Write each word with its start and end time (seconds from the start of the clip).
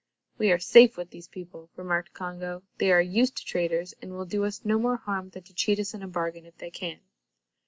"We 0.39 0.51
are 0.51 0.57
safe 0.57 0.97
with 0.97 1.11
these 1.11 1.27
people," 1.27 1.69
remarked 1.75 2.11
Congo. 2.15 2.63
"They 2.79 2.91
are 2.91 3.03
used 3.03 3.37
to 3.37 3.45
traders, 3.45 3.93
and 4.01 4.13
will 4.13 4.25
do 4.25 4.45
us 4.45 4.65
no 4.65 4.79
more 4.79 4.97
harm 4.97 5.29
than 5.29 5.43
to 5.43 5.53
cheat 5.53 5.77
us 5.79 5.93
in 5.93 6.01
a 6.01 6.07
bargain, 6.07 6.47
if 6.47 6.57
they 6.57 6.71
can." 6.71 7.01